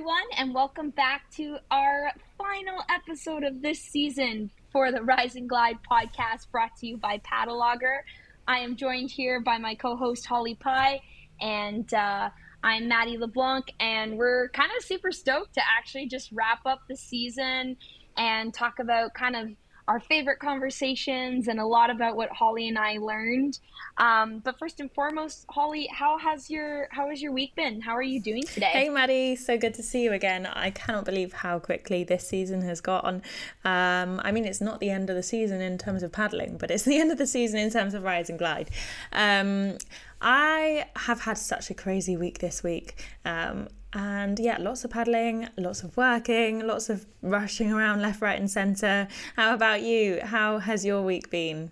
[0.00, 5.46] everyone, and welcome back to our final episode of this season for the Rise and
[5.46, 8.02] Glide podcast brought to you by Paddle Logger.
[8.48, 11.00] I am joined here by my co host, Holly Pye,
[11.38, 12.30] and uh,
[12.64, 16.96] I'm Maddi Leblanc, and we're kind of super stoked to actually just wrap up the
[16.96, 17.76] season
[18.16, 19.48] and talk about kind of
[19.90, 23.58] our favorite conversations and a lot about what Holly and I learned.
[23.98, 27.80] Um, but first and foremost, Holly, how has your how has your week been?
[27.80, 28.66] How are you doing today?
[28.66, 30.46] Hey, Maddi, so good to see you again.
[30.46, 33.20] I cannot believe how quickly this season has gone.
[33.64, 36.70] Um, I mean, it's not the end of the season in terms of paddling, but
[36.70, 38.70] it's the end of the season in terms of rise and glide.
[39.12, 39.76] Um,
[40.20, 42.94] I have had such a crazy week this week.
[43.24, 48.38] Um, and yeah, lots of paddling, lots of working, lots of rushing around left, right,
[48.38, 49.08] and centre.
[49.36, 50.20] How about you?
[50.22, 51.70] How has your week been?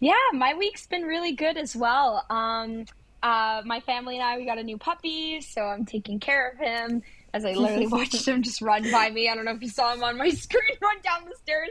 [0.00, 2.24] Yeah, my week's been really good as well.
[2.28, 2.84] Um,
[3.22, 6.58] uh, my family and I, we got a new puppy, so I'm taking care of
[6.58, 7.02] him
[7.32, 9.30] as I literally watched him just run by me.
[9.30, 11.70] I don't know if you saw him on my screen run down the stairs.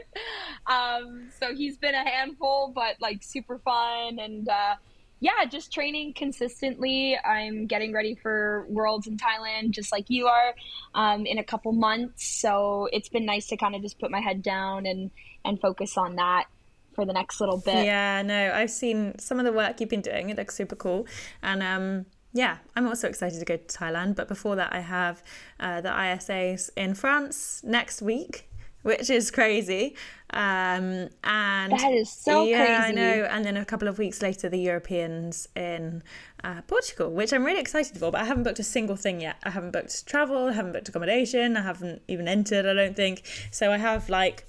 [0.66, 4.48] Um, so he's been a handful, but like super fun and.
[4.48, 4.74] Uh,
[5.20, 7.18] yeah, just training consistently.
[7.24, 10.54] I'm getting ready for Worlds in Thailand, just like you are,
[10.94, 12.26] um, in a couple months.
[12.26, 15.10] So it's been nice to kind of just put my head down and
[15.44, 16.46] and focus on that
[16.94, 17.86] for the next little bit.
[17.86, 20.30] Yeah, no, I've seen some of the work you've been doing.
[20.30, 21.06] It looks super cool,
[21.42, 24.16] and um, yeah, I'm also excited to go to Thailand.
[24.16, 25.22] But before that, I have
[25.58, 28.48] uh, the ISAs in France next week
[28.86, 29.96] which is crazy.
[30.30, 32.88] Um, and that is so yeah, crazy.
[32.88, 33.24] I know.
[33.24, 36.04] And then a couple of weeks later, the Europeans in
[36.44, 38.12] uh, Portugal, which I'm really excited for.
[38.12, 39.38] But I haven't booked a single thing yet.
[39.42, 40.46] I haven't booked travel.
[40.46, 41.56] I haven't booked accommodation.
[41.56, 42.64] I haven't even entered.
[42.64, 43.72] I don't think so.
[43.72, 44.46] I have like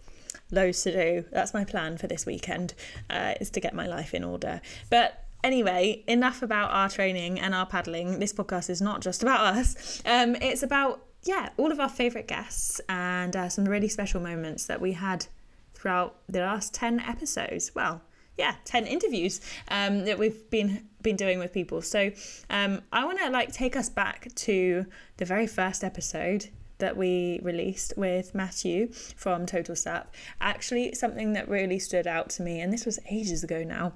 [0.52, 1.26] loads to do.
[1.32, 2.76] That's my plan for this weekend.
[3.10, 4.62] Uh, is to get my life in order.
[4.92, 8.20] But anyway, enough about our training and our paddling.
[8.20, 10.00] This podcast is not just about us.
[10.06, 14.66] Um, it's about yeah, all of our favourite guests and uh, some really special moments
[14.66, 15.28] that we had
[15.74, 17.72] throughout the last 10 episodes.
[17.76, 18.02] Well,
[18.38, 21.82] yeah, 10 interviews um, that we've been been doing with people.
[21.82, 22.12] So
[22.50, 24.86] um, I want to like take us back to
[25.18, 30.14] the very first episode that we released with Matthew from Total SUP.
[30.42, 33.94] Actually, something that really stood out to me, and this was ages ago now,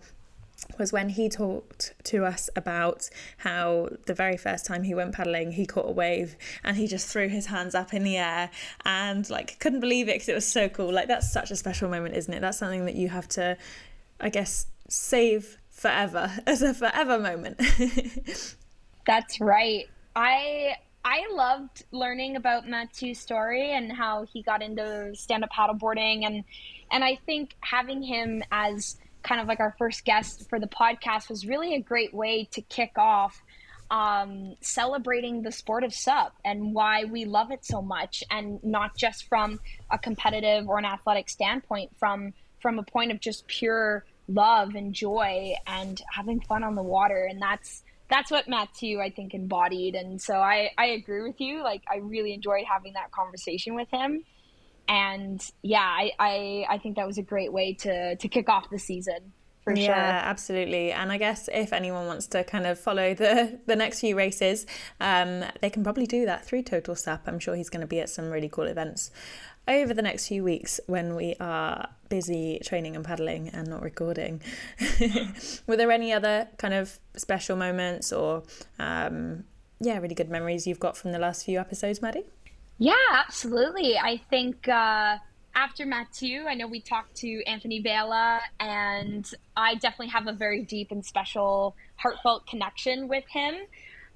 [0.77, 5.51] was when he talked to us about how the very first time he went paddling,
[5.51, 8.49] he caught a wave and he just threw his hands up in the air
[8.85, 10.91] and like couldn't believe it because it was so cool.
[10.91, 12.41] Like that's such a special moment, isn't it?
[12.41, 13.57] That's something that you have to,
[14.19, 17.59] I guess, save forever as a forever moment.
[19.05, 19.85] that's right.
[20.15, 26.25] I I loved learning about Matthew's story and how he got into stand up paddleboarding
[26.25, 26.43] and
[26.91, 31.29] and I think having him as kind of like our first guest for the podcast
[31.29, 33.41] was really a great way to kick off
[33.91, 38.95] um, celebrating the sport of sup and why we love it so much and not
[38.95, 39.59] just from
[39.91, 44.93] a competitive or an athletic standpoint from from a point of just pure love and
[44.93, 47.27] joy and having fun on the water.
[47.29, 49.95] And that's that's what Matthew I think embodied.
[49.95, 51.61] And so I I agree with you.
[51.61, 54.23] Like I really enjoyed having that conversation with him
[54.87, 58.69] and yeah, I, I, I think that was a great way to to kick off
[58.69, 59.33] the season.
[59.63, 60.29] For yeah, sure.
[60.29, 60.91] absolutely.
[60.91, 64.65] And I guess if anyone wants to kind of follow the the next few races,
[64.99, 67.21] um, they can probably do that through Total SUP.
[67.27, 69.11] I'm sure he's going to be at some really cool events
[69.67, 74.41] over the next few weeks when we are busy training and paddling and not recording.
[75.67, 78.43] Were there any other kind of special moments or
[78.79, 79.43] um,
[79.79, 82.23] yeah, really good memories you've got from the last few episodes, Maddi?
[82.81, 83.95] Yeah, absolutely.
[83.95, 85.17] I think uh,
[85.53, 90.63] after Matthew, I know we talked to Anthony Vela, and I definitely have a very
[90.63, 93.53] deep and special, heartfelt connection with him.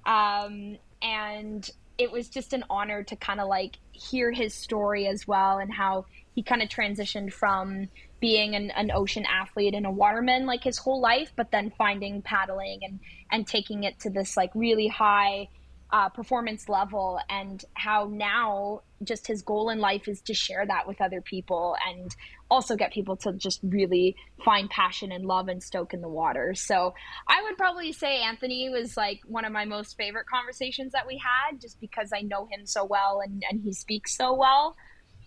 [0.07, 5.27] Um, and it was just an honor to kind of like hear his story as
[5.27, 7.87] well and how he kind of transitioned from
[8.19, 12.23] being an, an ocean athlete and a waterman like his whole life, but then finding
[12.23, 12.99] paddling and,
[13.29, 15.49] and taking it to this like really high
[15.91, 20.87] uh, performance level and how now just his goal in life is to share that
[20.87, 22.15] with other people and
[22.49, 26.53] also get people to just really find passion and love and stoke in the water.
[26.55, 26.93] So
[27.27, 31.17] I would probably say Anthony was like one of my most favorite conversations that we
[31.17, 34.75] had just because I know him so well and, and he speaks so well.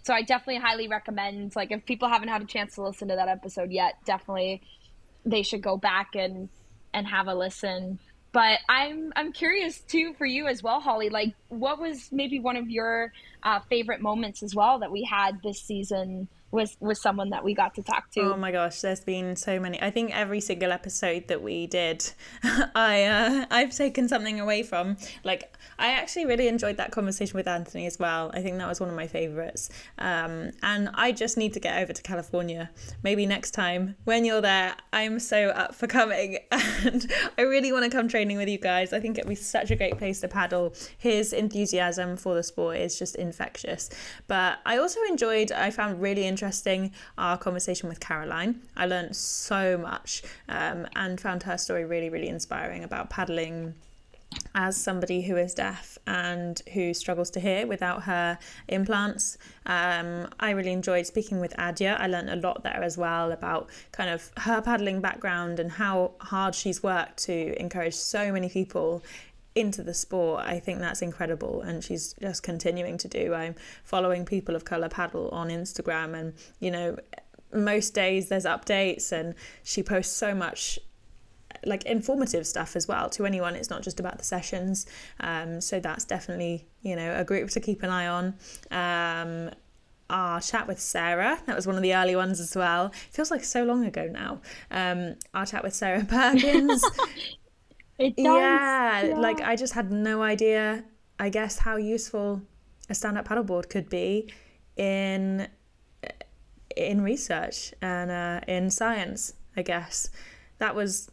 [0.04, 3.16] So I definitely highly recommend like if people haven't had a chance to listen to
[3.16, 4.62] that episode yet, definitely
[5.24, 6.48] they should go back and
[6.94, 7.98] and have a listen
[8.38, 11.08] but I'm I'm curious too for you as well, Holly.
[11.08, 13.12] Like, what was maybe one of your
[13.42, 17.54] uh, favorite moments as well that we had this season was was someone that we
[17.54, 18.20] got to talk to.
[18.20, 19.80] Oh my gosh, there's been so many.
[19.82, 22.10] I think every single episode that we did,
[22.74, 24.96] I uh, I've taken something away from.
[25.24, 28.30] Like I actually really enjoyed that conversation with Anthony as well.
[28.34, 29.68] I think that was one of my favorites.
[29.98, 32.70] Um, and I just need to get over to California.
[33.02, 37.84] Maybe next time when you're there, I'm so up for coming, and I really want
[37.84, 38.92] to come training with you guys.
[38.92, 40.74] I think it'd be such a great place to paddle.
[40.96, 43.90] His enthusiasm for the sport is just infectious.
[44.26, 45.52] But I also enjoyed.
[45.52, 48.60] I found really interesting our conversation with Caroline.
[48.76, 53.74] I learned so much um, and found her story really, really inspiring about paddling
[54.54, 58.38] as somebody who is deaf and who struggles to hear without her
[58.68, 59.36] implants.
[59.66, 61.98] Um, I really enjoyed speaking with Adya.
[61.98, 66.12] I learned a lot there as well about kind of her paddling background and how
[66.20, 69.02] hard she's worked to encourage so many people
[69.58, 70.44] into the sport.
[70.44, 73.34] I think that's incredible, and she's just continuing to do.
[73.34, 76.96] I'm following people of color paddle on Instagram, and you know,
[77.52, 80.78] most days there's updates, and she posts so much
[81.64, 83.56] like informative stuff as well to anyone.
[83.56, 84.86] It's not just about the sessions,
[85.20, 88.34] um, so that's definitely you know a group to keep an eye on.
[88.70, 89.50] Um,
[90.10, 91.38] our chat with Sarah.
[91.46, 92.86] That was one of the early ones as well.
[92.86, 94.40] It feels like so long ago now.
[94.70, 96.82] Um, our chat with Sarah Perkins.
[97.98, 98.24] It does.
[98.26, 99.18] Yeah, yeah.
[99.18, 100.84] like I just had no idea,
[101.18, 102.42] I guess, how useful
[102.88, 104.32] a stand-up paddleboard could be
[104.76, 105.48] in
[106.76, 109.34] in research and uh, in science.
[109.56, 110.10] I guess
[110.58, 111.10] that was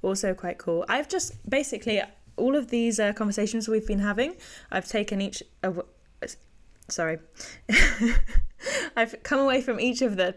[0.00, 0.84] also quite cool.
[0.88, 2.02] I've just basically
[2.36, 4.36] all of these uh, conversations we've been having.
[4.70, 5.42] I've taken each.
[5.62, 5.72] Uh,
[6.88, 7.18] sorry.
[8.96, 10.34] I've come away from each of the.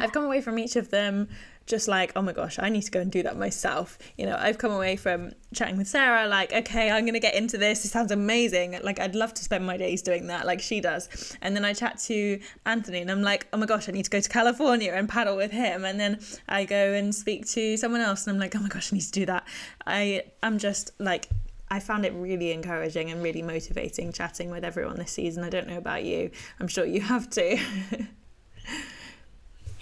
[0.00, 1.28] I've come away from each of them
[1.66, 3.98] just like, oh my gosh, I need to go and do that myself.
[4.18, 7.34] You know, I've come away from chatting with Sarah, like, okay, I'm going to get
[7.34, 7.84] into this.
[7.84, 8.78] It sounds amazing.
[8.82, 11.36] Like, I'd love to spend my days doing that, like she does.
[11.40, 14.10] And then I chat to Anthony and I'm like, oh my gosh, I need to
[14.10, 15.84] go to California and paddle with him.
[15.84, 18.92] And then I go and speak to someone else and I'm like, oh my gosh,
[18.92, 19.46] I need to do that.
[19.86, 21.28] I, I'm just like,
[21.70, 25.42] I found it really encouraging and really motivating chatting with everyone this season.
[25.44, 26.30] I don't know about you.
[26.60, 27.58] I'm sure you have too.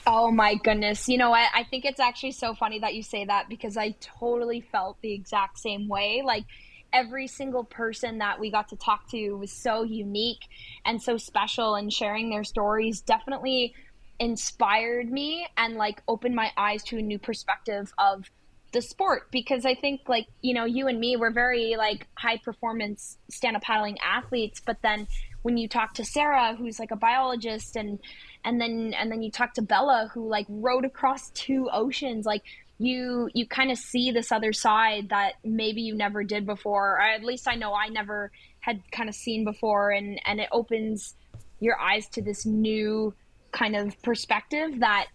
[0.06, 1.08] Oh my goodness.
[1.08, 3.94] You know, I, I think it's actually so funny that you say that because I
[4.00, 6.22] totally felt the exact same way.
[6.24, 6.44] Like
[6.92, 10.44] every single person that we got to talk to was so unique
[10.84, 13.74] and so special and sharing their stories definitely
[14.18, 18.24] inspired me and like opened my eyes to a new perspective of
[18.72, 22.38] the sport because I think like you know you and me we're very like high
[22.38, 25.06] performance stand up paddling athletes but then
[25.42, 27.98] when you talk to Sarah who's like a biologist and
[28.44, 32.42] and then and then you talk to Bella who like rode across two oceans like
[32.78, 37.00] you you kind of see this other side that maybe you never did before or
[37.00, 38.30] at least I know I never
[38.60, 41.14] had kind of seen before and and it opens
[41.60, 43.14] your eyes to this new
[43.52, 45.06] kind of perspective that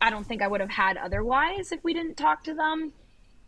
[0.00, 2.92] I don't think I would have had otherwise if we didn't talk to them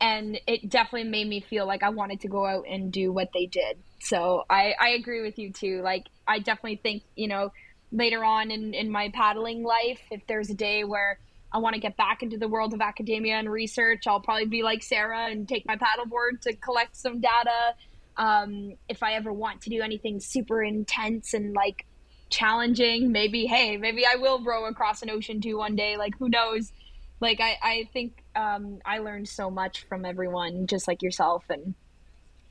[0.00, 3.30] and it definitely made me feel like I wanted to go out and do what
[3.32, 3.78] they did.
[4.00, 5.80] So I, I agree with you too.
[5.82, 7.52] Like I definitely think, you know,
[7.92, 11.18] later on in, in my paddling life, if there's a day where
[11.52, 14.62] I want to get back into the world of academia and research, I'll probably be
[14.62, 17.74] like Sarah and take my paddleboard to collect some data.
[18.16, 21.86] Um, if I ever want to do anything super intense and like
[22.30, 25.96] challenging, maybe, hey, maybe I will row across an ocean too one day.
[25.96, 26.72] Like, who knows?
[27.20, 31.44] Like, I, I think um, I learned so much from everyone, just like yourself.
[31.48, 31.74] And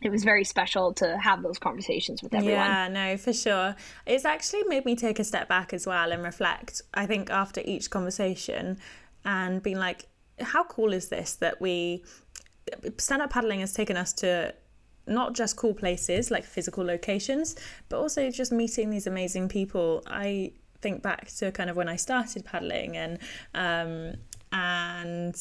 [0.03, 2.59] it was very special to have those conversations with everyone.
[2.59, 3.75] Yeah, no, for sure.
[4.05, 6.81] It's actually made me take a step back as well and reflect.
[6.93, 8.77] I think after each conversation
[9.25, 10.07] and being like,
[10.39, 12.03] how cool is this that we
[12.97, 14.53] stand up paddling has taken us to
[15.05, 17.55] not just cool places like physical locations,
[17.89, 20.01] but also just meeting these amazing people.
[20.07, 23.19] I think back to kind of when I started paddling and
[23.53, 24.13] um,
[24.51, 25.35] and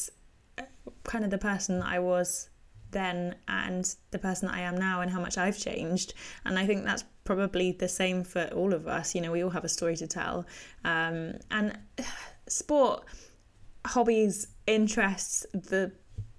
[1.03, 2.49] kind of the person I was
[2.93, 6.13] then and the person that I am now and how much I've changed.
[6.45, 9.13] And I think that's probably the same for all of us.
[9.13, 10.45] You know, we all have a story to tell.
[10.85, 11.77] Um, and
[12.47, 13.03] sport,
[13.85, 15.91] hobbies, interests, the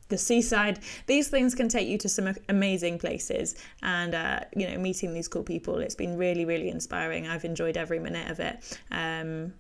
[0.09, 4.77] the seaside these things can take you to some amazing places and uh, you know
[4.79, 8.79] meeting these cool people it's been really really inspiring i've enjoyed every minute of it
[8.91, 9.53] um,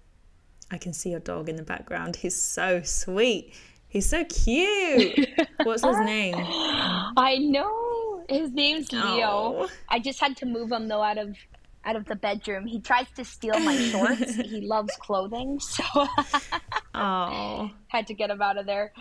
[0.70, 3.54] i can see your dog in the background he's so sweet
[3.94, 5.28] He's so cute.
[5.62, 6.34] What's his name?
[6.36, 8.24] I know.
[8.28, 9.22] His name's Leo.
[9.62, 9.68] Oh.
[9.88, 11.36] I just had to move him though out of
[11.84, 12.66] out of the bedroom.
[12.66, 14.34] He tries to steal my shorts.
[14.34, 15.84] he loves clothing, so
[16.94, 17.70] Oh.
[17.86, 18.92] had to get him out of there.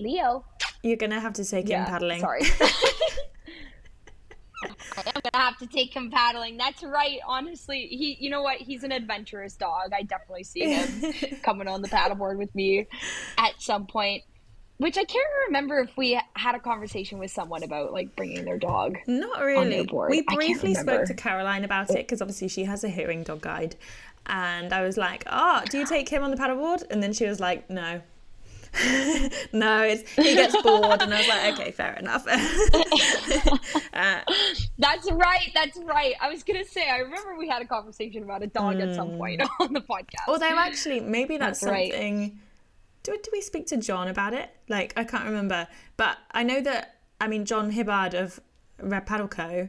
[0.00, 0.44] Leo.
[0.82, 2.20] You're gonna have to take yeah, him paddling.
[2.20, 2.42] Sorry.
[4.96, 6.56] I am gonna have to take him paddling.
[6.56, 7.18] That's right.
[7.26, 8.58] Honestly, he, you know what?
[8.58, 9.92] He's an adventurous dog.
[9.92, 12.86] I definitely see him coming on the paddleboard with me
[13.38, 14.22] at some point.
[14.78, 18.58] Which I can't remember if we had a conversation with someone about like bringing their
[18.58, 18.98] dog.
[19.06, 19.88] Not really.
[20.08, 23.76] We briefly spoke to Caroline about it because obviously she has a hearing dog guide,
[24.26, 27.26] and I was like, "Oh, do you take him on the paddleboard?" And then she
[27.26, 28.02] was like, "No."
[29.52, 32.26] no, it's he gets bored, and I was like, okay, fair enough.
[33.92, 34.20] uh,
[34.78, 35.50] that's right.
[35.54, 36.14] That's right.
[36.20, 38.88] I was gonna say, I remember we had a conversation about a dog mm.
[38.88, 39.48] at some point hmm.
[39.62, 40.28] on the podcast.
[40.28, 42.20] Although, actually, maybe that's, that's something.
[42.20, 42.32] Right
[43.02, 44.50] do, do we speak to John about it?
[44.68, 45.66] Like, I can't remember.
[45.96, 48.40] But I know that, I mean, John Hibbard of
[48.80, 49.68] Red Paddle Co.,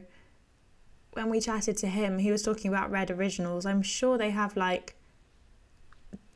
[1.12, 3.66] when we chatted to him, he was talking about Red Originals.
[3.66, 4.96] I'm sure they have like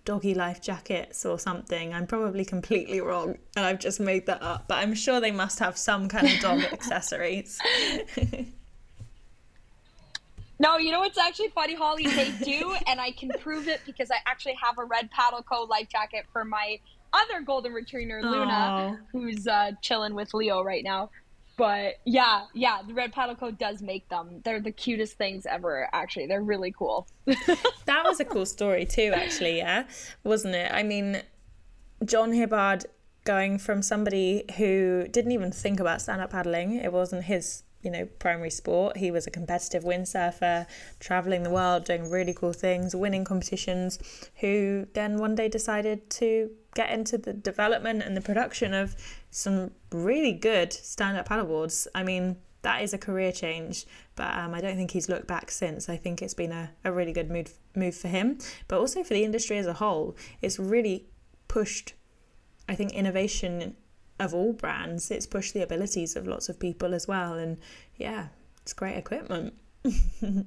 [0.09, 1.93] doggy life jackets or something.
[1.93, 5.59] I'm probably completely wrong and I've just made that up, but I'm sure they must
[5.59, 7.61] have some kind of dog accessories.
[10.61, 12.09] No, you know what's actually funny, Holly?
[12.09, 15.63] They do, and I can prove it because I actually have a red paddle co
[15.63, 16.81] life jacket for my
[17.13, 18.99] other golden retriever, Luna, Aww.
[19.13, 21.11] who's uh, chilling with Leo right now.
[21.59, 24.41] But yeah, yeah, the red paddle co does make them.
[24.45, 25.89] They're the cutest things ever.
[25.93, 27.09] Actually, they're really cool.
[27.27, 29.13] that was a cool story too.
[29.13, 29.85] Actually, yeah,
[30.23, 30.71] wasn't it?
[30.73, 31.21] I mean,
[32.05, 32.87] John Hibbard
[33.25, 36.77] going from somebody who didn't even think about stand up paddling.
[36.77, 38.97] It wasn't his you know, primary sport.
[38.97, 40.67] He was a competitive windsurfer,
[40.99, 43.99] traveling the world, doing really cool things, winning competitions,
[44.41, 48.97] who then one day decided to get into the development and the production of
[49.31, 51.87] some really good stand up paddleboards.
[51.95, 55.51] I mean, that is a career change, but um, I don't think he's looked back
[55.51, 55.89] since.
[55.89, 59.15] I think it's been a, a really good move, move for him, but also for
[59.15, 60.17] the industry as a whole.
[60.43, 61.07] It's really
[61.47, 61.95] pushed,
[62.69, 63.77] I think, innovation
[64.19, 67.35] of all brands, it's pushed the abilities of lots of people as well.
[67.35, 67.59] And
[67.97, 68.29] yeah,
[68.63, 69.55] it's great equipment.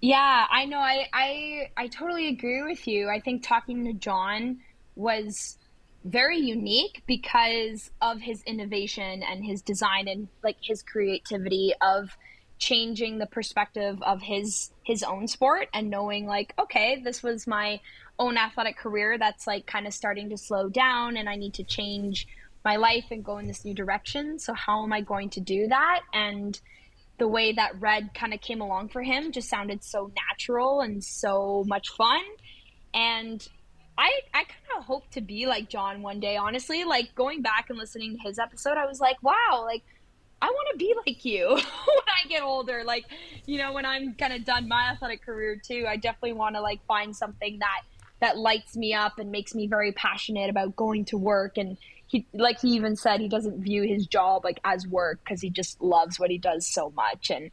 [0.00, 0.78] yeah, I know.
[0.78, 3.08] I, I I totally agree with you.
[3.08, 4.58] I think talking to John
[4.96, 5.58] was
[6.06, 12.16] very unique because of his innovation and his design and like his creativity of
[12.58, 17.78] changing the perspective of his his own sport and knowing like okay this was my
[18.18, 21.64] own athletic career that's like kind of starting to slow down and I need to
[21.64, 22.26] change
[22.64, 24.40] my life and go in this new direction.
[24.40, 26.00] So how am I going to do that?
[26.12, 26.58] And
[27.18, 31.02] the way that Red kind of came along for him just sounded so natural and
[31.02, 32.20] so much fun.
[32.92, 33.46] And
[33.98, 36.84] I I kind of hope to be like John one day, honestly.
[36.84, 39.82] Like going back and listening to his episode, I was like, wow, like
[40.42, 42.84] I want to be like you when I get older.
[42.84, 43.06] Like,
[43.46, 46.60] you know, when I'm kind of done my athletic career too, I definitely want to
[46.60, 47.82] like find something that
[48.20, 51.76] that lights me up and makes me very passionate about going to work and
[52.06, 55.50] he like he even said he doesn't view his job like as work because he
[55.50, 57.50] just loves what he does so much and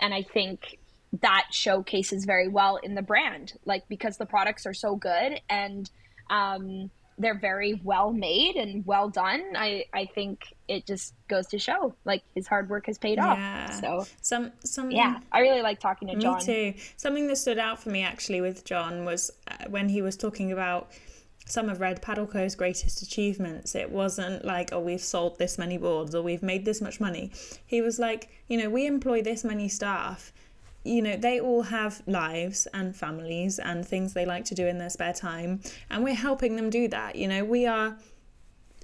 [0.00, 0.78] and I think
[1.22, 5.90] that showcases very well in the brand like because the products are so good and
[6.30, 11.58] um, they're very well made and well done I I think it just goes to
[11.58, 13.68] show like his hard work has paid yeah.
[13.68, 17.36] off so some some yeah I really like talking to John me too something that
[17.36, 20.90] stood out for me actually with John was uh, when he was talking about
[21.46, 23.74] some of Red Paddle Co.'s greatest achievements.
[23.74, 27.30] It wasn't like, oh, we've sold this many boards or we've made this much money.
[27.64, 30.32] He was like, you know, we employ this many staff.
[30.86, 34.78] You know, they all have lives and families and things they like to do in
[34.78, 35.60] their spare time.
[35.90, 37.16] And we're helping them do that.
[37.16, 37.96] You know, we are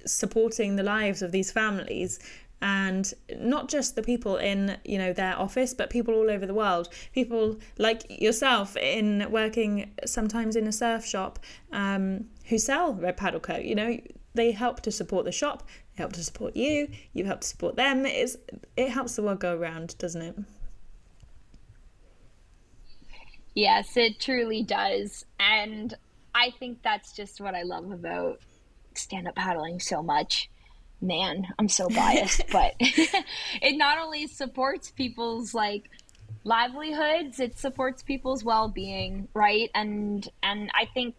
[0.05, 2.19] supporting the lives of these families
[2.63, 6.53] and not just the people in you know their office but people all over the
[6.53, 11.39] world people like yourself in working sometimes in a surf shop
[11.73, 13.99] um, who sell red paddle co you know
[14.33, 17.75] they help to support the shop they help to support you you help to support
[17.75, 18.37] them it is
[18.77, 20.35] it helps the world go around doesn't it
[23.53, 25.95] yes it truly does and
[26.33, 28.39] i think that's just what i love about
[28.95, 30.49] stand up paddling so much
[31.03, 35.89] man, I'm so biased, but it not only supports people's like
[36.43, 39.69] livelihoods, it supports people's well-being, right?
[39.75, 41.15] And and I think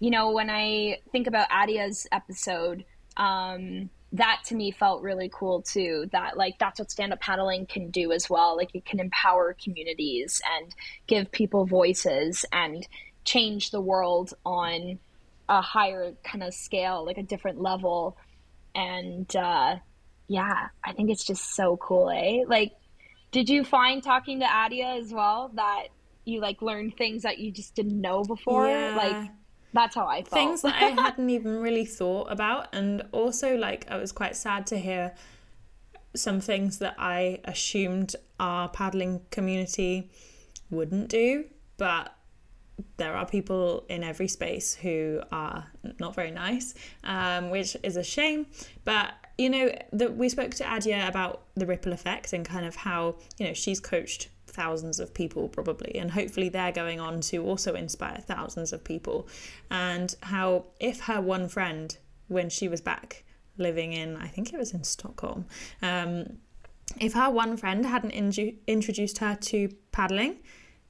[0.00, 2.84] you know, when I think about Adia's episode,
[3.18, 6.08] um, that to me felt really cool too.
[6.12, 8.56] That like that's what stand up paddling can do as well.
[8.56, 10.74] Like it can empower communities and
[11.06, 12.86] give people voices and
[13.24, 14.98] change the world on
[15.48, 18.16] a higher kind of scale, like a different level
[18.74, 19.76] and uh,
[20.28, 22.44] yeah, I think it's just so cool, eh?
[22.46, 22.72] Like,
[23.32, 25.88] did you find talking to Adia as well that
[26.24, 28.68] you like learned things that you just didn't know before?
[28.68, 28.94] Yeah.
[28.96, 29.30] Like,
[29.72, 30.32] that's how I felt.
[30.32, 34.66] Things that I hadn't even really thought about, and also like I was quite sad
[34.68, 35.14] to hear
[36.14, 40.10] some things that I assumed our paddling community
[40.70, 41.44] wouldn't do,
[41.76, 42.14] but
[42.96, 45.66] there are people in every space who are
[45.98, 46.74] not very nice,
[47.04, 48.46] um, which is a shame.
[48.84, 52.76] But you know, that we spoke to Adia about the ripple effect and kind of
[52.76, 55.96] how you know she's coached thousands of people probably.
[55.96, 59.28] And hopefully they're going on to also inspire thousands of people.
[59.70, 61.96] And how if her one friend
[62.28, 63.24] when she was back
[63.56, 65.44] living in i think it was in stockholm
[65.82, 66.24] um,
[66.98, 70.38] if her one friend hadn't in- introduced her to paddling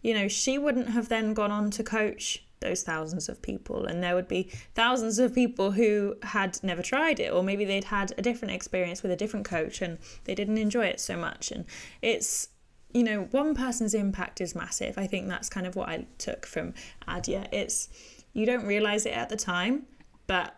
[0.03, 3.87] you know, she wouldn't have then gone on to coach those thousands of people.
[3.87, 7.85] And there would be thousands of people who had never tried it or maybe they'd
[7.85, 11.51] had a different experience with a different coach and they didn't enjoy it so much.
[11.51, 11.65] And
[12.03, 12.49] it's
[12.93, 14.99] you know one person's impact is massive.
[14.99, 16.75] I think that's kind of what i took from
[17.07, 17.49] adia.
[17.53, 17.89] It's
[18.33, 19.87] you don't realize it at the time
[20.27, 20.55] but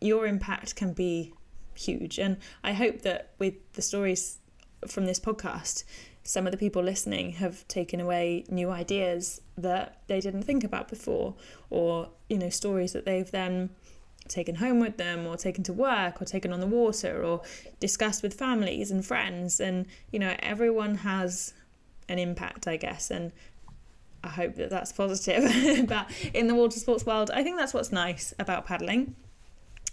[0.00, 1.32] your impact can be
[1.74, 2.18] huge.
[2.18, 4.38] And i hope that with the stories
[4.86, 5.84] from this podcast
[6.26, 10.88] some of the people listening have taken away new ideas that they didn't think about
[10.88, 11.34] before
[11.68, 13.68] or you know stories that they've then
[14.28, 17.42] taken home with them or taken to work or taken on the water or
[17.80, 19.60] discussed with families and friends.
[19.60, 21.52] And you know everyone has
[22.08, 23.32] an impact i guess and
[24.22, 27.92] i hope that that's positive but in the water sports world i think that's what's
[27.92, 29.14] nice about paddling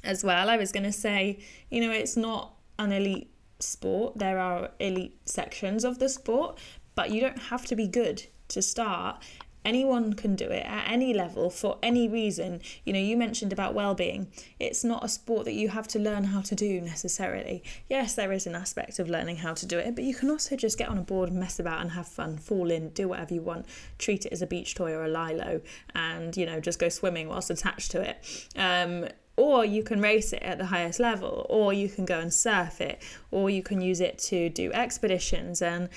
[0.04, 1.40] as well i was going to say
[1.70, 3.32] you know it's not an elite
[3.64, 4.18] sport.
[4.18, 6.58] There are elite sections of the sport,
[6.96, 9.24] but you don't have to be good to start.
[9.64, 12.62] Anyone can do it at any level for any reason.
[12.84, 14.28] You know, you mentioned about well-being.
[14.60, 17.64] It's not a sport that you have to learn how to do necessarily.
[17.90, 20.56] Yes, there is an aspect of learning how to do it, but you can also
[20.56, 23.42] just get on a board, mess about and have fun, fall in, do whatever you
[23.42, 23.66] want,
[23.98, 25.62] treat it as a beach toy or a lilo
[25.94, 28.48] and, you know, just go swimming whilst attached to it.
[28.56, 32.34] Um, or you can race it at the highest level, or you can go and
[32.34, 33.02] surf it,
[33.32, 35.90] or you can use it to do expeditions and,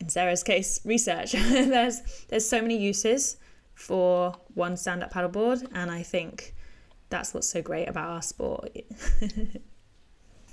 [0.00, 1.32] in Sarah's case, research.
[1.32, 3.36] there's there's so many uses
[3.74, 6.54] for one stand-up paddleboard, and I think
[7.08, 8.70] that's what's so great about our sport.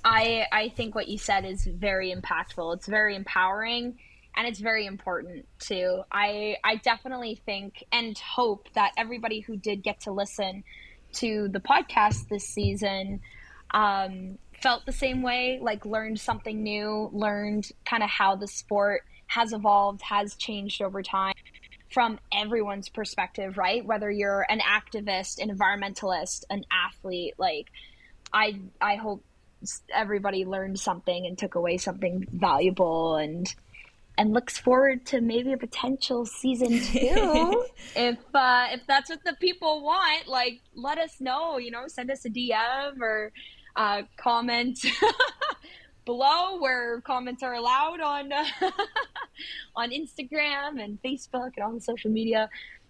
[0.06, 2.76] I I think what you said is very impactful.
[2.76, 3.98] It's very empowering
[4.36, 6.04] and it's very important too.
[6.12, 10.64] I I definitely think and hope that everybody who did get to listen
[11.14, 13.22] to the podcast this season
[13.72, 19.04] um, felt the same way, like learned something new, learned kind of how the sport
[19.34, 21.34] has evolved, has changed over time
[21.92, 23.86] from everyone's perspective, right?
[23.86, 27.68] Whether you're an activist, an environmentalist, an athlete, like
[28.34, 29.24] I I hope
[29.94, 33.54] everybody learned something and took away something valuable and
[34.18, 37.66] and looks forward to maybe a potential season two.
[37.96, 41.58] if uh, if that's what the people want, like let us know.
[41.58, 43.32] You know, send us a DM or
[43.76, 44.80] uh, comment
[46.06, 48.46] below where comments are allowed on uh,
[49.76, 52.50] on Instagram and Facebook and all the social media.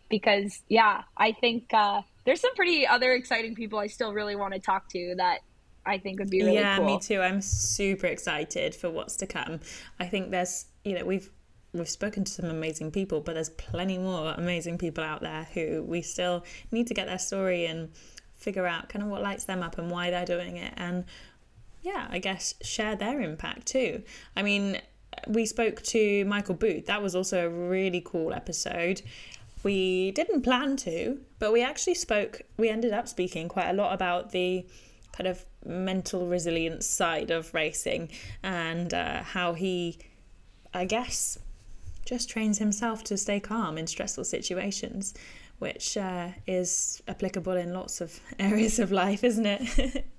[0.10, 4.54] Because yeah, I think uh, there's some pretty other exciting people I still really want
[4.54, 5.40] to talk to that
[5.86, 6.62] I think would be really cool.
[6.62, 6.86] yeah, cool.
[6.86, 7.20] me too.
[7.20, 9.60] I'm super excited for what's to come.
[10.00, 11.30] I think there's, you know, we've
[11.74, 15.84] we've spoken to some amazing people, but there's plenty more amazing people out there who
[15.84, 17.90] we still need to get their story and
[18.36, 21.06] figure out kind of what lights them up and why they're doing it and
[21.84, 24.04] yeah, I guess share their impact too.
[24.36, 24.82] I mean,
[25.28, 26.86] we spoke to Michael Booth.
[26.88, 29.02] That was also a really cool episode.
[29.64, 33.94] We didn't plan to, but we actually spoke, we ended up speaking quite a lot
[33.94, 34.66] about the
[35.12, 38.10] kind of mental resilience side of racing
[38.42, 40.00] and uh, how he,
[40.74, 41.38] I guess,
[42.06, 45.14] just trains himself to stay calm in stressful situations,
[45.60, 50.06] which uh, is applicable in lots of areas of life, isn't it?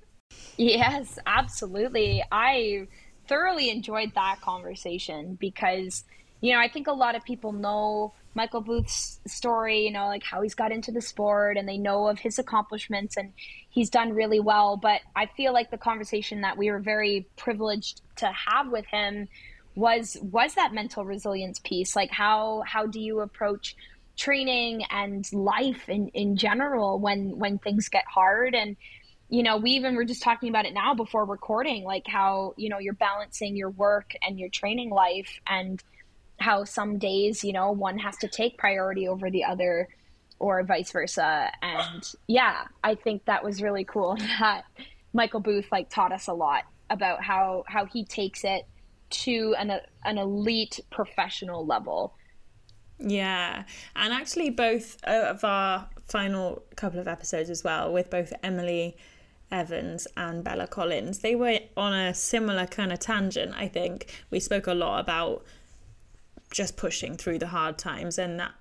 [0.56, 2.24] yes, absolutely.
[2.30, 2.88] I
[3.28, 6.04] thoroughly enjoyed that conversation because,
[6.40, 10.24] you know, I think a lot of people know Michael Booth's story, you know, like
[10.24, 13.32] how he's got into the sport and they know of his accomplishments and
[13.70, 14.76] he's done really well.
[14.76, 19.28] But I feel like the conversation that we were very privileged to have with him
[19.76, 21.94] was was that mental resilience piece.
[21.94, 23.76] Like how how do you approach
[24.16, 28.76] training and life in, in general when when things get hard and
[29.34, 32.68] you know we even were just talking about it now before recording like how you
[32.68, 35.82] know you're balancing your work and your training life and
[36.38, 39.88] how some days you know one has to take priority over the other
[40.38, 41.50] or vice versa.
[41.62, 44.64] And yeah, I think that was really cool that
[45.12, 48.66] Michael Booth like taught us a lot about how how he takes it
[49.10, 49.72] to an
[50.04, 52.14] an elite professional level.
[52.98, 53.64] Yeah,
[53.96, 58.96] and actually both of our final couple of episodes as well with both Emily
[59.50, 61.20] Evans and Bella Collins.
[61.20, 64.24] They were on a similar kind of tangent, I think.
[64.30, 65.44] We spoke a lot about
[66.50, 68.52] just pushing through the hard times and that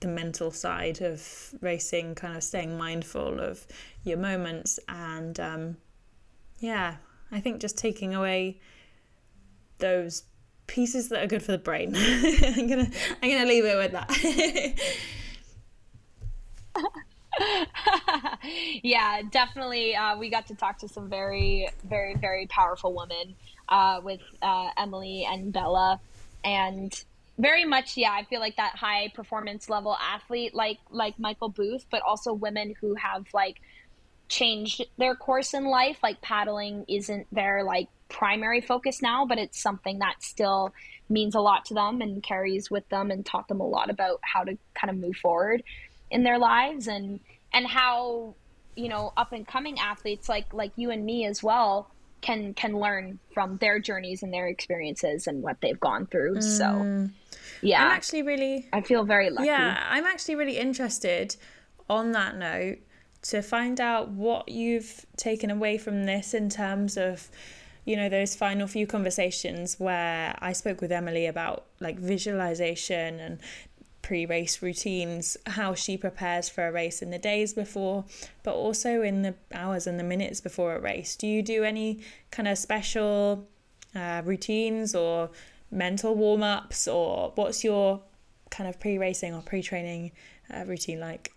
[0.00, 3.66] the mental side of racing, kind of staying mindful of
[4.04, 5.76] your moments and um,
[6.60, 6.96] yeah,
[7.32, 8.60] I think just taking away
[9.78, 10.24] those
[10.66, 11.94] pieces that are good for the brain.
[11.96, 12.90] I'm gonna
[13.22, 14.78] I'm gonna leave it with that.
[18.82, 19.94] yeah, definitely.
[19.94, 23.34] Uh, we got to talk to some very, very, very powerful women
[23.68, 26.00] uh, with uh, Emily and Bella,
[26.44, 26.92] and
[27.38, 28.12] very much, yeah.
[28.12, 32.74] I feel like that high performance level athlete, like like Michael Booth, but also women
[32.80, 33.60] who have like
[34.28, 35.98] changed their course in life.
[36.02, 40.72] Like paddling isn't their like primary focus now, but it's something that still
[41.08, 44.20] means a lot to them and carries with them and taught them a lot about
[44.22, 45.62] how to kind of move forward
[46.10, 47.20] in their lives and
[47.52, 48.34] and how
[48.76, 51.90] you know up and coming athletes like like you and me as well
[52.20, 56.36] can can learn from their journeys and their experiences and what they've gone through.
[56.36, 56.42] Mm.
[56.42, 57.10] so
[57.60, 57.84] yeah.
[57.84, 59.46] I'm actually really i feel very lucky.
[59.46, 61.36] Yeah i'm actually really interested
[61.88, 62.78] on that note
[63.20, 67.28] to find out what you've taken away from this in terms of
[67.84, 73.38] you know those final few conversations where I spoke with Emily about like visualization and
[74.08, 78.06] pre-race routines how she prepares for a race in the days before
[78.42, 82.00] but also in the hours and the minutes before a race do you do any
[82.30, 83.46] kind of special
[83.94, 85.28] uh, routines or
[85.70, 88.00] mental warm-ups or what's your
[88.50, 90.10] kind of pre-racing or pre-training
[90.54, 91.34] uh, routine like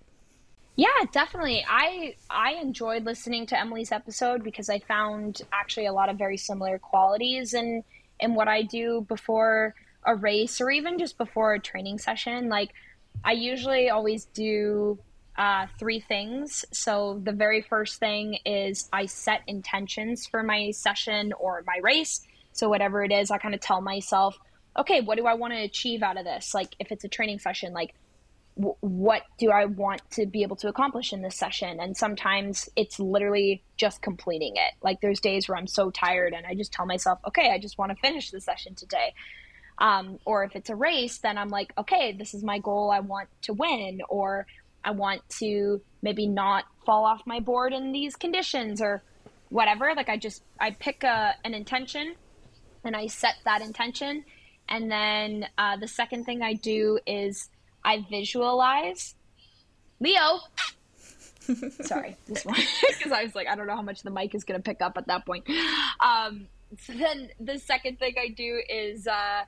[0.77, 1.65] yeah, definitely.
[1.69, 6.37] I I enjoyed listening to Emily's episode because I found actually a lot of very
[6.37, 7.83] similar qualities in
[8.21, 12.49] in what I do before a race or even just before a training session.
[12.49, 12.71] Like
[13.23, 14.99] I usually always do
[15.37, 16.65] uh, three things.
[16.71, 22.21] So the very first thing is I set intentions for my session or my race.
[22.51, 24.37] So whatever it is, I kind of tell myself,
[24.77, 26.53] okay, what do I want to achieve out of this?
[26.53, 27.93] Like if it's a training session, like
[28.55, 31.79] what do I want to be able to accomplish in this session?
[31.79, 34.73] And sometimes it's literally just completing it.
[34.83, 37.77] Like there's days where I'm so tired and I just tell myself, okay, I just
[37.77, 39.13] want to finish the session today.
[39.81, 42.91] Um, or if it's a race, then I'm like, okay, this is my goal.
[42.91, 44.45] I want to win, or
[44.85, 49.01] I want to maybe not fall off my board in these conditions, or
[49.49, 49.93] whatever.
[49.95, 52.13] Like I just I pick a, an intention,
[52.83, 54.23] and I set that intention,
[54.69, 57.49] and then uh, the second thing I do is
[57.83, 59.15] I visualize
[59.99, 60.41] Leo.
[61.81, 62.55] Sorry, this one
[62.87, 64.83] because I was like, I don't know how much the mic is going to pick
[64.83, 65.47] up at that point.
[65.99, 66.47] Um,
[66.79, 69.43] so then the second thing I do is uh,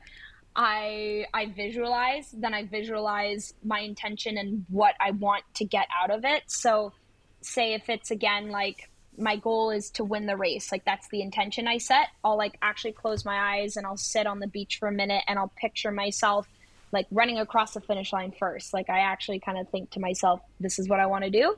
[0.55, 2.29] I I visualize.
[2.31, 6.43] Then I visualize my intention and what I want to get out of it.
[6.47, 6.93] So,
[7.41, 11.21] say if it's again like my goal is to win the race, like that's the
[11.21, 12.07] intention I set.
[12.23, 15.23] I'll like actually close my eyes and I'll sit on the beach for a minute
[15.27, 16.47] and I'll picture myself
[16.91, 18.73] like running across the finish line first.
[18.73, 21.55] Like I actually kind of think to myself, this is what I want to do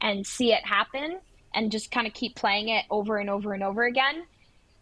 [0.00, 1.18] and see it happen
[1.54, 4.24] and just kind of keep playing it over and over and over again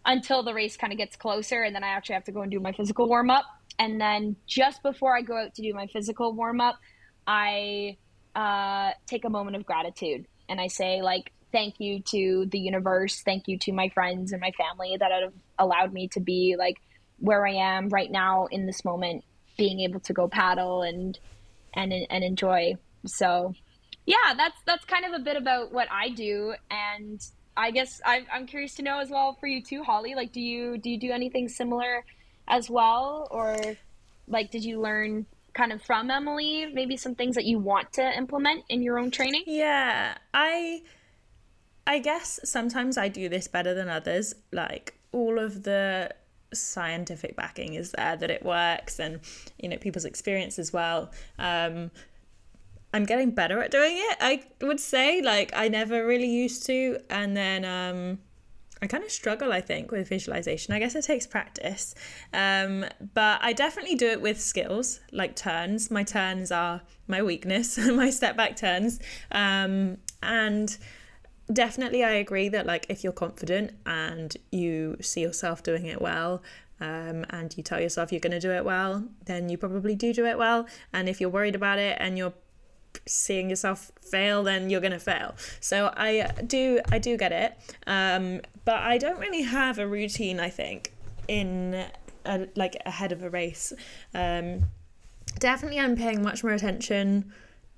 [0.07, 2.51] until the race kind of gets closer and then I actually have to go and
[2.51, 3.45] do my physical warm up.
[3.79, 6.77] And then just before I go out to do my physical warm up,
[7.27, 7.97] I
[8.35, 13.23] uh, take a moment of gratitude and I say like thank you to the universe,
[13.25, 16.77] thank you to my friends and my family that have allowed me to be like
[17.19, 19.25] where I am right now in this moment
[19.57, 21.19] being able to go paddle and
[21.73, 22.75] and and enjoy.
[23.07, 23.55] So
[24.07, 27.21] yeah, that's that's kind of a bit about what I do, and
[27.57, 30.15] I guess I, I'm curious to know as well for you too, Holly.
[30.15, 32.05] Like, do you do you do anything similar
[32.49, 33.57] as well, or
[34.27, 38.19] like did you learn kind of from Emily maybe some things that you want to
[38.19, 39.45] implement in your own training?
[39.47, 40.83] Yeah, I
[41.87, 44.35] I guess sometimes I do this better than others.
[44.53, 46.15] Like all of the
[46.53, 49.19] scientific backing is there that it works and
[49.59, 51.91] you know people's experience as well um,
[52.95, 56.99] i'm getting better at doing it i would say like i never really used to
[57.11, 58.19] and then um,
[58.83, 60.75] I kind of struggle, I think, with visualization.
[60.75, 61.95] I guess it takes practice.
[62.35, 65.91] Um, but I definitely do it with skills like turns.
[65.91, 69.01] My turns are my weakness, my step back turns.
[69.33, 70.77] Um, and
[71.53, 76.43] definitely i agree that like if you're confident and you see yourself doing it well
[76.81, 80.13] um, and you tell yourself you're going to do it well then you probably do
[80.13, 82.33] do it well and if you're worried about it and you're
[83.07, 85.35] seeing yourself fail then you're to fail.
[85.61, 87.57] So i do i do get it.
[87.87, 90.93] Um, but i don't really have a routine i think
[91.29, 91.85] in
[92.25, 93.73] a, like ahead of a race.
[94.15, 94.65] Um,
[95.39, 97.33] definitely i'm paying much more attention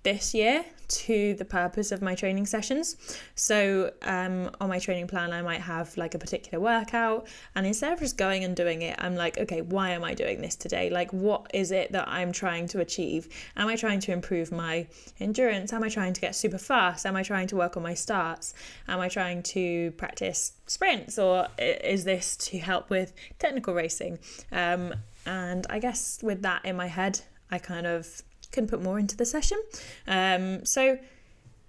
[0.07, 2.97] this year to the purpose of my training sessions.
[3.35, 7.93] So um, on my training plan, I might have like a particular workout, and instead
[7.93, 10.91] of just going and doing it, I'm like, okay, why am I doing this today?
[10.91, 13.29] Like, what is it that I'm trying to achieve?
[13.57, 14.87] Am I trying to improve my
[15.19, 15.73] endurance?
[15.73, 17.05] Am I trying to get super fast?
[17.05, 18.55] Am I trying to work on my starts?
[18.87, 24.21] Am I trying to practice sprints, or is this to help with technical racing?
[24.53, 24.95] Um,
[25.27, 28.23] and I guess with that in my head, I kind of
[28.57, 29.59] can put more into the session.
[30.09, 30.99] Um, so,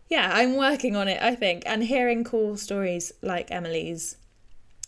[0.09, 4.17] yeah, I'm working on it, I think, and hearing cool stories like Emily's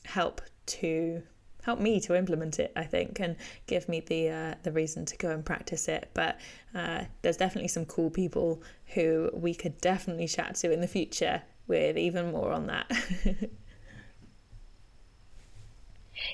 [0.05, 0.41] help
[0.77, 1.21] to
[1.63, 3.35] help me to implement it i think and
[3.67, 6.09] give me the uh, the reason to go and practice it.
[6.13, 6.39] But
[6.73, 8.63] uh, there's definitely some cool people
[8.95, 12.91] who we could definitely chat to in the future with even more on that.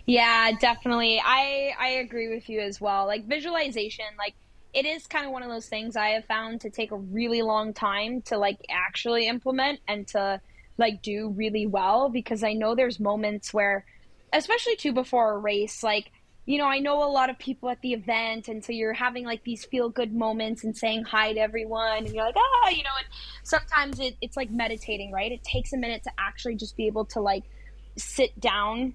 [0.05, 1.21] Yeah definitely.
[1.23, 3.05] I i agree with you as well.
[3.05, 4.35] Like visualization like
[4.75, 7.41] it is kind of one of those things I have found to take a really
[7.41, 10.41] long time to like actually implement and to
[10.77, 13.85] like do really well because I know there's moments where
[14.33, 16.11] especially too before a race like
[16.45, 19.23] you know I know a lot of people at the event and so you're having
[19.23, 22.83] like these feel good moments and saying hi to everyone and you're like ah you
[22.83, 23.07] know and
[23.43, 25.31] sometimes it, it's like meditating right?
[25.31, 27.43] It takes a minute to actually just be able to like
[27.95, 28.93] sit down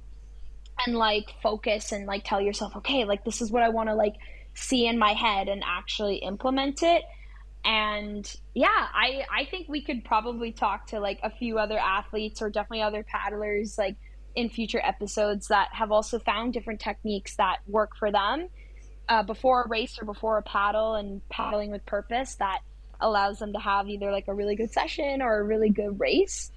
[0.87, 3.95] and like focus and like tell yourself okay like this is what I want to
[3.95, 4.17] like
[4.55, 7.03] see in my head and actually implement it.
[7.65, 12.43] And yeah i i think we could probably talk to like a few other athletes
[12.43, 13.97] or definitely other paddlers like
[14.35, 18.49] in future episodes that have also found different techniques that work for them
[19.09, 22.61] uh, before a race or before a paddle and paddling with purpose that
[23.01, 26.53] allows them to have either like a really good session or a really good race.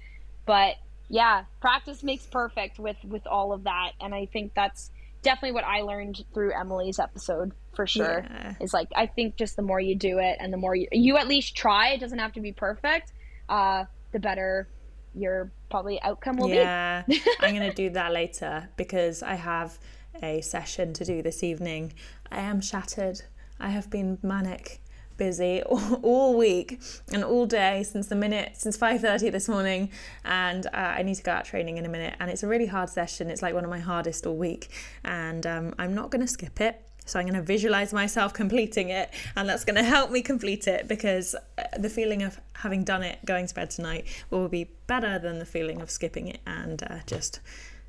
[0.46, 0.76] But
[1.08, 3.92] yeah practice makes perfect with with all of that.
[4.00, 4.90] And i think that's
[5.22, 8.26] definitely what i learned through emily's episode for sure.
[8.28, 8.54] Yeah.
[8.60, 11.16] is like i think just the more you do it and the more you, you
[11.16, 13.12] at least try it doesn't have to be perfect
[13.48, 14.68] uh, the better
[15.14, 17.14] your probably outcome will yeah, be.
[17.14, 17.22] Yeah.
[17.40, 19.78] I'm gonna do that later because i have
[20.22, 21.92] a session to do this evening.
[22.30, 23.22] I am shattered.
[23.58, 24.80] I have been manic
[25.16, 26.80] busy all, all week
[27.12, 29.90] and all day since the minute since 5.30 this morning.
[30.24, 32.66] And uh, i need to go out training in a minute and it's a really
[32.66, 33.30] hard session.
[33.30, 34.70] It's like one of my hardest all week.
[35.04, 38.88] And um, i'm not going to skip it so I'm going to visualize myself completing
[38.88, 42.84] it, and that's going to help me complete it because uh, the feeling of having
[42.84, 46.40] done it, going to bed tonight, will be better than the feeling of skipping it
[46.46, 47.40] and uh, just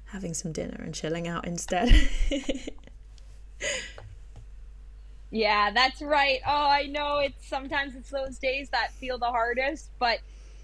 [0.05, 1.93] having some dinner and chilling out instead.
[5.31, 6.39] yeah, that's right.
[6.45, 10.19] Oh, I know it's sometimes it's those days that feel the hardest, but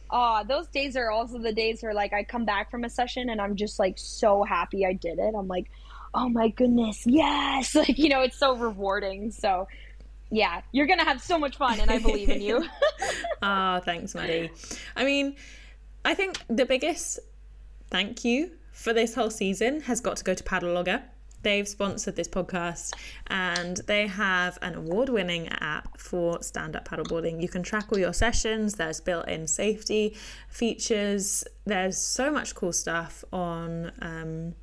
[0.10, 3.30] uh, those days are also the days where like I come back from a session
[3.30, 5.34] and I'm just like so happy I did it.
[5.38, 5.72] I'm like,
[6.14, 7.76] oh my goodness, yes.
[7.82, 9.32] Like, you know, it's so rewarding.
[9.32, 9.68] So,
[10.30, 12.66] yeah, you're going to have so much fun, and I believe in you.
[13.44, 14.52] Ah, oh, thanks, Maddi.
[14.96, 15.36] I mean,
[16.06, 17.20] I think the biggest
[17.90, 21.02] thank you for this whole season has got to go to Paddle Logger.
[21.44, 22.94] They've sponsored this podcast
[23.28, 27.42] and they have an award winning app for stand up paddleboarding.
[27.42, 30.16] You can track all your sessions, there's built in safety
[30.50, 34.54] features, there's so much cool stuff on um,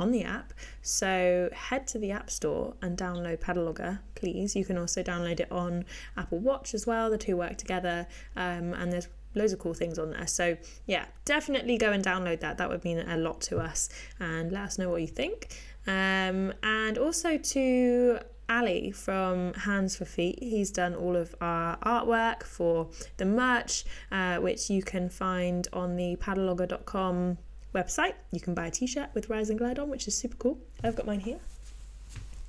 [0.00, 0.52] on the app.
[0.82, 4.56] So head to the App Store and download Paddle Logger, please.
[4.56, 5.84] You can also download it on
[6.16, 7.10] Apple Watch as well.
[7.10, 10.26] The two work together, um, and there's loads of cool things on there.
[10.26, 12.58] So yeah, definitely go and download that.
[12.58, 15.48] That would mean a lot to us, and let us know what you think.
[15.86, 20.38] Um, and also to Ali from Hands for Feet.
[20.40, 25.96] He's done all of our artwork for the merch, uh, which you can find on
[25.96, 27.38] the paddlelogger.com
[27.74, 28.14] website.
[28.32, 30.58] You can buy a t-shirt with Rise and Glide on, which is super cool.
[30.82, 31.38] I've got mine here.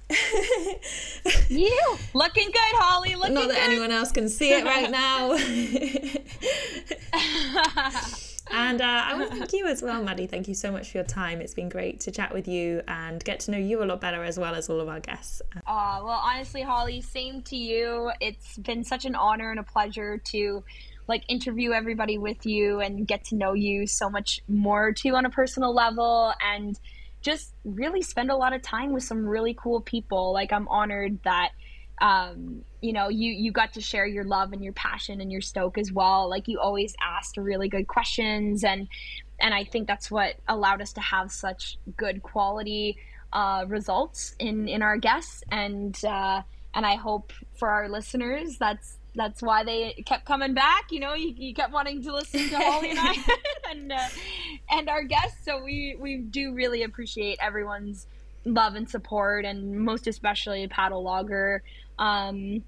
[1.50, 3.16] you looking good, Holly.
[3.16, 3.64] Looking Not that good.
[3.64, 5.32] anyone else can see it right now.
[8.52, 10.30] and uh, I want to thank you as well, Maddi.
[10.30, 11.40] Thank you so much for your time.
[11.40, 14.24] It's been great to chat with you and get to know you a lot better
[14.24, 15.42] as well as all of our guests.
[15.56, 18.12] Uh, well, honestly, Holly, same to you.
[18.20, 20.64] It's been such an honor and a pleasure to
[21.12, 25.26] like interview everybody with you and get to know you so much more too on
[25.26, 26.80] a personal level and
[27.22, 30.32] just really spend a lot of time with some really cool people.
[30.34, 31.50] Like I'm honored that
[32.02, 35.42] um, you know you you got to share your love and your passion and your
[35.42, 36.30] stoke as well.
[36.30, 38.88] Like you always asked really good questions and
[39.40, 42.98] and I think that's what allowed us to have such good quality
[43.34, 46.42] uh, results in in our guests and uh,
[46.74, 50.92] and I hope for our listeners that's that's why they kept coming back.
[50.92, 53.16] You know, you, you kept wanting to listen to Holly and I
[53.72, 54.08] and uh,
[54.70, 55.44] and our guests.
[55.44, 58.08] So we we do really appreciate everyone's
[58.46, 61.64] love and support, and most especially Paddle Logger.
[62.00, 62.64] Um,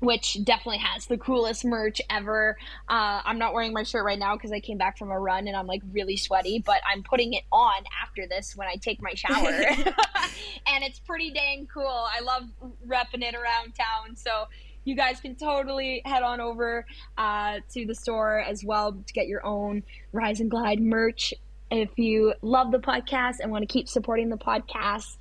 [0.00, 2.56] which definitely has the coolest merch ever.
[2.88, 5.48] Uh, I'm not wearing my shirt right now because I came back from a run
[5.48, 9.00] and I'm like really sweaty, but I'm putting it on after this when I take
[9.00, 9.50] my shower.
[10.66, 11.86] and it's pretty dang cool.
[11.86, 12.44] I love
[12.86, 14.16] repping it around town.
[14.16, 14.46] So
[14.86, 16.86] you guys can totally head on over
[17.18, 21.34] uh, to the store as well to get your own Rise and Glide merch.
[21.70, 25.16] If you love the podcast and want to keep supporting the podcast,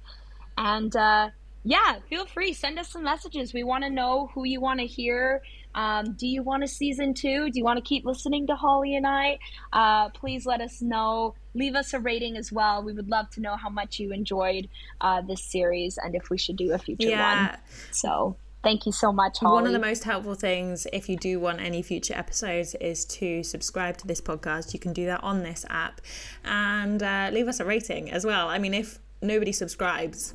[0.58, 1.30] and uh,
[1.63, 2.54] yeah, feel free.
[2.54, 3.54] Send us some messages.
[3.54, 5.41] We want to know who you want to hear.
[5.73, 7.49] Um, do you want a season two?
[7.49, 9.39] Do you want to keep listening to Holly and I?
[9.73, 11.34] Uh, please let us know.
[11.56, 12.84] Leave us a rating as well.
[12.84, 14.69] We would love to know how much you enjoyed
[15.01, 17.49] uh, this series and if we should do a future yeah.
[17.49, 17.60] one.
[17.91, 19.54] So thank you so much Holly.
[19.54, 23.43] one of the most helpful things if you do want any future episodes is to
[23.43, 26.01] subscribe to this podcast you can do that on this app
[26.43, 30.34] and uh, leave us a rating as well i mean if nobody subscribes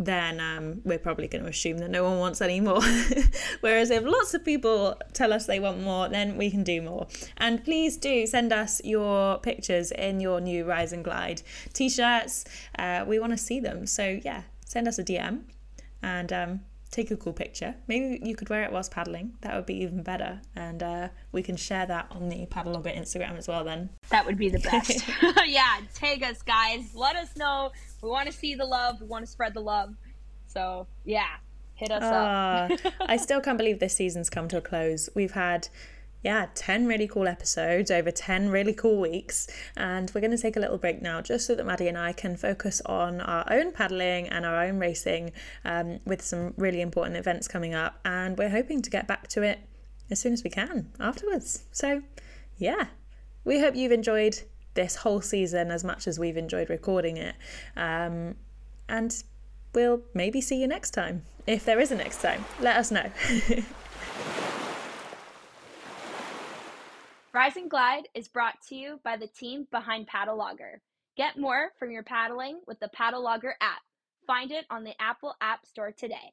[0.00, 2.80] then um, we're probably going to assume that no one wants any more.
[3.60, 7.08] Whereas if lots of people tell us they want more, then we can do more.
[7.36, 12.44] And please do send us your pictures in your new Rise and Glide t shirts.
[12.78, 13.86] Uh, we want to see them.
[13.86, 15.40] So, yeah, send us a DM
[16.00, 16.60] and um,
[16.90, 17.74] take a cool picture.
[17.86, 19.34] Maybe you could wear it whilst paddling.
[19.42, 20.40] That would be even better.
[20.56, 23.90] And uh, we can share that on the Paddle Logger Instagram as well then.
[24.10, 25.04] That would be the best.
[25.46, 26.94] yeah, tag us, guys.
[26.94, 27.72] Let us know.
[28.02, 29.00] We want to see the love.
[29.00, 29.94] We want to spread the love.
[30.46, 31.36] So, yeah,
[31.74, 32.92] hit us uh, up.
[33.00, 35.08] I still can't believe this season's come to a close.
[35.14, 35.68] We've had
[36.22, 39.46] yeah, 10 really cool episodes over 10 really cool weeks.
[39.76, 42.12] And we're going to take a little break now just so that Maddi and I
[42.12, 45.32] can focus on our own paddling and our own racing
[45.64, 48.00] um, with some really important events coming up.
[48.04, 49.60] And we're hoping to get back to it
[50.10, 51.64] as soon as we can afterwards.
[51.70, 52.02] So,
[52.56, 52.88] yeah,
[53.44, 54.40] we hope you've enjoyed
[54.74, 57.36] this whole season as much as we've enjoyed recording it.
[57.76, 58.34] Um,
[58.88, 59.22] and
[59.72, 61.24] we'll maybe see you next time.
[61.46, 63.10] If there is a next time, let us know.
[67.38, 70.80] Rise and Glide is brought to you by the team behind Paddle Logger.
[71.16, 73.82] Get more from your paddling with the Paddle Logger app.
[74.26, 76.32] Find it on the Apple App Store today.